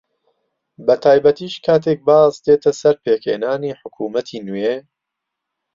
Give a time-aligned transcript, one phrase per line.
[0.85, 4.75] بەتایبەتیش کاتێک باس دێتە سەر پێکهێنانی حکوومەتی نوێ